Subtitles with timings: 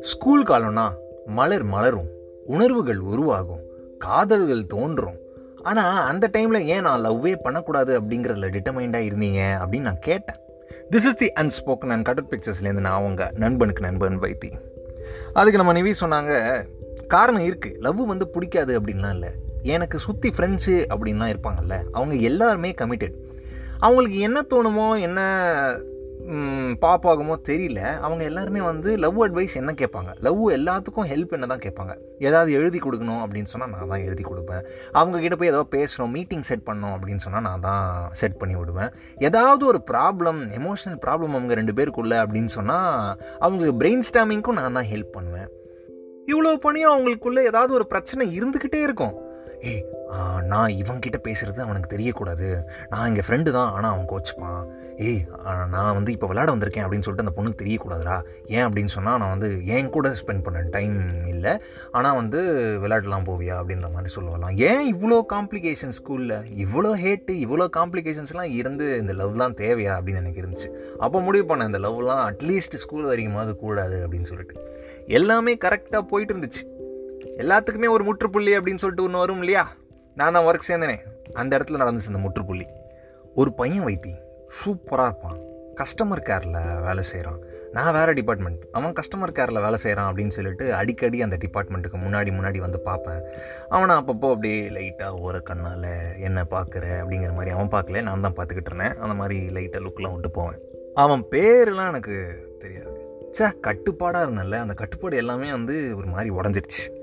[0.00, 0.90] School காலம்னா
[1.26, 2.08] மலர் மலரும்
[2.46, 3.62] உணர்வுகள் உருவாகும்
[3.98, 5.16] காதல்கள் தோன்றும்.
[5.62, 10.36] ஆனால் அந்த டைமில் ஏன் நான் லவ்வே பண்ணக்கூடாது அப்படிங்கிறதுல டிட்டர்மைண்டாக இருந்தீங்க அப்படின்னு நான் கேட்டேன்.
[10.90, 14.50] This is the unspoken and cutted பிக்சர்ஸ்லேருந்து நான் அவங்க நண்பனுக்கு நண்பன் வைத்தி.
[15.32, 16.64] அதுக்கு நம்ம நிவி சொன்னாங்க
[17.06, 19.28] காரணம் இருக்குது லவ் வந்து பிடிக்காது அப்படின்லாம் இல்லை.
[19.62, 23.28] எனக்கு சுற்றி ஃப்ரெண்ட்ஸு அப்படின்லாம் இருப்பாங்கல்ல அவங்க எல்லாருமே கமிட்டட்
[23.86, 25.20] அவங்களுக்கு என்ன தோணுமோ என்ன
[26.82, 27.80] பாப்பாகுமோ தெரியல.
[28.06, 30.10] அவங்க எல்லாருமே வந்து லவ் அட்வைஸ் என்ன கேட்பாங்க?
[30.26, 31.92] லவ் எல்லாத்துக்கும் ஹெல்ப் என்ன தான் கேட்பாங்க?
[32.26, 34.62] ஏதாவது எழுதி கொடுக்கணும் அப்படின்னு சொன்னால் நான் தான் எழுதி கொடுப்பேன்.
[34.98, 37.86] அவங்கக்கிட்ட போய் ஏதாவது பேசணும் மீட்டிங் செட் பண்ணணும் அப்படின்னு சொன்னால் நான் தான்
[38.20, 38.92] செட் பண்ணி விடுவேன்.
[39.28, 42.92] ஏதாவது ஒரு ப்ராப்ளம் எமோஷனல் ப்ராப்ளம் அவங்க ரெண்டு பேருக்குள்ள அப்படின்னு சொன்னால்
[43.44, 45.48] அவங்களுக்கு பிரெயின் ஸ்டாமிங்க்கும் நான் தான் ஹெல்ப் பண்ணுவேன்.
[46.32, 49.16] இவ்வளோ பண்ணியும் அவங்களுக்குள்ளே ஏதாவது ஒரு பிரச்சனை இருந்துக்கிட்டே இருக்கும்.
[49.70, 49.82] ஏய்
[50.52, 52.48] நான் இவங்கிட்ட பேசுகிறது அவனுக்கு தெரியக்கூடாது.
[52.92, 54.60] நான் எங்கள் ஃப்ரெண்டு தான் ஆனால் அவன் கோச்சுப்பான்.
[55.08, 55.20] ஏய்
[55.74, 58.16] நான் வந்து இப்போ விளாட வந்திருக்கேன் அப்படின்னு சொல்லிட்டு அந்த பொண்ணுக்கு தெரியக்கூடாதுடா.
[58.54, 60.96] ஏன் அப்படின்னு சொன்னால் நான் வந்து என் கூட ஸ்பெண்ட் பண்ண டைம்
[61.34, 61.52] இல்லை.
[61.98, 62.40] ஆனால் வந்து
[62.82, 69.14] விளையாடலாம் போவியா அப்படின்ற மாதிரி சொல்லலாம் ஏன் இவ்வளோ காம்ப்ளிகேஷன் ஸ்கூலில் இவ்வளோ ஹேட்டு இவ்வளோ காம்ப்ளிகேஷன்ஸ்லாம் இருந்து இந்த
[69.22, 70.70] லவ்லாம் தேவையா அப்படின்னு எனக்கு இருந்துச்சு.
[71.06, 74.56] அப்போ முடிவு பண்ணேன் இந்த லவ்லாம் அட்லீஸ்ட் ஸ்கூல் வரைக்குமாவது கூடாது அப்படின்னு சொல்லிட்டு.
[75.20, 76.64] எல்லாமே கரெக்டாக போயிட்டு இருந்துச்சு.
[77.42, 79.64] எல்லாத்துக்குமே ஒரு முற்றுப்புள்ளி அப்படின்னு சொல்லிட்டு ஒன்று வரும் இல்லையா?
[80.14, 80.98] நான் தான் ஒர்க் சேர்ந்தேனே.
[81.32, 82.66] அந்த இடத்துல நடந்துச்சு அந்த முற்றுப்புள்ளி.
[83.34, 84.12] ஒரு பையன் வைத்தி
[84.60, 85.38] சூப்பராக இருப்பான்.
[85.76, 87.38] கஸ்டமர் கேரில் வேலை செய்கிறான்
[87.72, 92.58] நான் வேறு டிபார்ட்மெண்ட் அவன் கஸ்டமர் கேரில் வேலை செய்கிறான் அப்படின்னு சொல்லிட்டு அடிக்கடி அந்த டிபார்ட்மெண்ட்டுக்கு முன்னாடி முன்னாடி
[92.58, 93.22] வந்து பார்ப்பேன்.
[93.68, 96.84] அவனை அப்பப்போ அப்படியே லைட்டாக ஒரு கண்ணால் என்ன பார்க்குற?
[97.02, 98.02] அப்படிங்கிற மாதிரி அவன் பார்க்கல.
[98.02, 98.96] நான் தான் பார்த்துக்கிட்டு இருந்தேன்.
[98.96, 100.58] அந்த மாதிரி லைட்டாக லுக்கெலாம் விட்டு போவேன்.
[100.94, 102.16] அவன் பேரெலாம் எனக்கு
[102.58, 103.28] தெரியாது.
[103.30, 104.58] சே கட்டுப்பாடாக இருந்தேன்ல.
[104.58, 106.99] அந்த கட்டுப்பாடு எல்லாமே வந்து ஒரு மாதிரி உடஞ்சிருச்சு.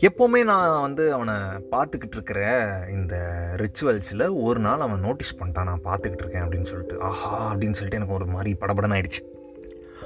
[0.00, 1.34] எப்போவுமே நான் வந்து அவனை
[1.72, 7.00] பார்த்துக்கிட்டு இருக்கிற இந்த ரிச்சுவல்ஸில் ஒரு நாள் அவன் நோட்டீஸ் பண்ணிட்டான் நான் பார்த்துக்கிட்டு இருக்கேன் அப்படின்னு சொல்லிட்டு.
[7.00, 7.54] ஆஹா!
[7.54, 9.36] அப்படின்னு சொல்லிட்டு எனக்கு ஒரு மாதிரி படபடன்னு ஆயிடுச்சு.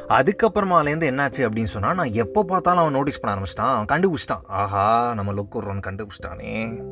[0.09, 3.79] அதுக்கப்புறமாலேருந்து என்னாச்சு அப்படின்னு சொன்னால் நான் எப்போ பார்த்தாலும் அவன் நோட்டீஸ் பண்ண ஆரம்பிச்சிட்டான்.
[3.79, 4.47] அவன் கண்டுபிடிச்சிட்டான்.
[4.47, 5.15] ஆஹா!
[5.15, 6.83] நம்ம லுக் விட்றோன்னு கண்டுபிடிச்சிட்டானே.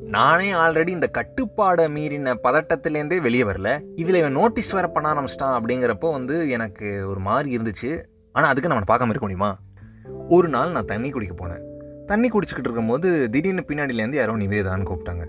[0.00, 3.80] நானே ஆல்ரெடி இந்த கட்டுப்பாடை மீறின பதட்டத்துலேருந்தே வெளியே வரல.
[3.94, 8.04] இதில் இவன் நோட்டீஸ் வேறு பண்ண ஆரம்பிச்சிட்டான் அப்படிங்கிறப்போ வந்து எனக்கு ஒரு மாதிரி இருந்துச்சு.
[8.32, 9.58] ஆனால் அதுக்கு நம்ம பார்க்காம இருக்க முடியுமா?
[10.28, 11.74] ஒரு நாள் நான் தண்ணி குடிக்க போனேன்.
[12.06, 15.24] தண்ணி குடிச்சிக்கிட்டு இருக்கும்போது திடீர்னு பின்னாடியிலேருந்து யாரோ நிவேதான்னு கூப்பிட்டாங்க.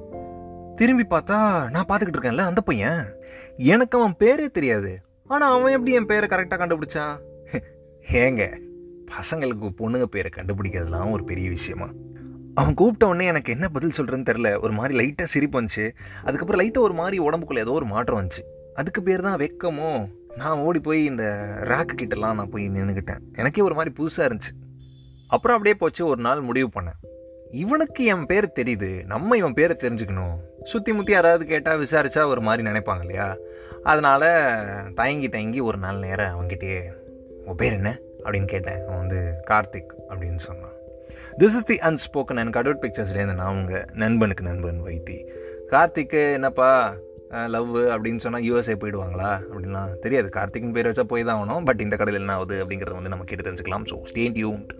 [0.76, 3.06] திரும்பி பார்த்தா நான் பார்த்துக்கிட்டு இருக்கேன்ல அந்த பையன்?
[3.58, 5.00] எனக்கு அவன் பேரே தெரியாது.
[5.28, 7.16] ஆனால் அவன் எப்படி என் பேரை கரெக்டாக கண்டுபிடிச்சான்?
[8.12, 8.60] ஏங்க
[9.12, 11.90] பசங்களுக்கு பொண்ணுங்க பேரை கண்டுபிடிக்கிறதுலாம் ஒரு பெரிய விஷயமா?
[12.54, 15.92] அவன் கூப்பிட்ட உடனே எனக்கு என்ன பதில் சொல்கிறேன்னு தெரில ஒரு மாதிரி லைட்டாக சிரிப்பு வந்துச்சு.
[16.24, 18.44] அதுக்கப்புறம் லைட்டாக ஒரு மாதிரி உடம்புக்குள்ளே ஏதோ ஒரு மாற்றம் வந்துச்சு.
[18.74, 20.10] அதுக்கு பேர் தான் வெக்கமோ?
[20.38, 24.67] நான் ஓடி போய் இந்த ரேக்கு கிட்டலாம் நான் போய் நின்றுக்கிட்டேன் எனக்கே ஒரு மாதிரி புதுசாக இருந்துச்சு.
[25.30, 27.00] அப்புறம் அப்படியே போச்சு ஒரு நாள் முடிவு பண்ணேன்.
[27.64, 30.36] இவனுக்கு என் பேர் தெரியுது நம்ம இவன் பேரை தெரிஞ்சுக்கணும்.
[30.72, 33.28] சுற்றி முற்றி யாராவது கேட்டால் விசாரித்தா ஒரு மாதிரி நினைப்பாங்க இல்லையா?
[33.84, 34.28] அதனால்
[34.94, 36.72] தயங்கி தயங்கி ஒரு நாள் நேரம் அவன்கிட்டே
[37.48, 37.92] உன் பேர் என்ன?
[38.24, 38.80] அப்படின்னு கேட்டேன்.
[38.86, 39.20] அவன் வந்து
[39.52, 40.74] கார்த்திக் அப்படின்னு சொன்னான்.
[41.42, 45.18] This is the unspoken and cutout பிக்சர்ஸ்லேருந்து நான் அவங்க நண்பனுக்கு நண்பன் வைத்தி.
[45.74, 46.72] கார்த்திக்கு என்னப்பா
[47.54, 49.32] லவ் அப்படின்னு சொன்னால் யூஎஸ்ஏ போயிடுவாங்களா?
[49.48, 50.30] அப்படின்லாம் தெரியாது.
[50.36, 51.66] கார்த்திக்னு பேர் வச்சா போய் தான் ஆகணும்.
[51.70, 53.88] பட் இந்த கடையில் என்ன ஆகுது அப்படிங்கிறத வந்து நம்ம கேட்டு தெரிஞ்சுக்கலாம்.
[53.92, 54.74] So stand யூண்ட்